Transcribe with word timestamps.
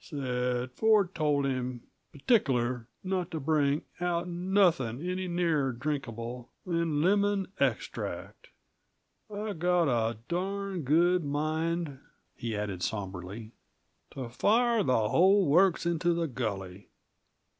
Said 0.03 0.71
Ford 0.71 1.13
told 1.13 1.45
him 1.45 1.83
p'tic'ler 2.11 2.87
not 3.03 3.29
to 3.29 3.39
bring 3.39 3.83
out 3.99 4.27
nothin' 4.27 4.99
any 5.07 5.27
nearer 5.27 5.71
drinkable 5.71 6.49
than 6.65 7.03
lemon 7.03 7.51
extract! 7.59 8.49
I've 9.31 9.59
got 9.59 9.87
a 9.87 10.17
darned 10.27 10.85
good 10.85 11.23
mind," 11.23 11.99
he 12.35 12.57
added 12.57 12.81
somberly, 12.81 13.51
"to 14.15 14.27
fire 14.29 14.81
the 14.81 15.07
hull 15.09 15.45
works 15.45 15.85
into 15.85 16.15
the 16.15 16.27
gully. 16.27 16.89